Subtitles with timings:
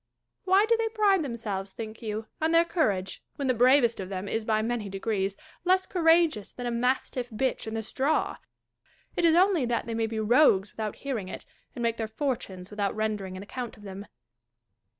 [0.45, 4.09] Why do they pride them selves, think you, on their courage, when the bravest of
[4.09, 8.37] them is by many degrees less courageous than a mastifi" bitch in the straw?
[9.15, 11.45] It is only that they may be rogues without hearing it,
[11.75, 14.07] and make their fortunes without render ing an account of them.